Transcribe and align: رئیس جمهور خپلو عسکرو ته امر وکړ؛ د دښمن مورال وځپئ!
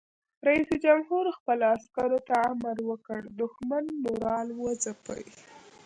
رئیس 0.47 0.69
جمهور 0.83 1.25
خپلو 1.37 1.65
عسکرو 1.75 2.19
ته 2.27 2.35
امر 2.51 2.77
وکړ؛ 2.89 3.19
د 3.29 3.31
دښمن 3.41 3.83
مورال 4.03 4.47
وځپئ! 4.53 5.25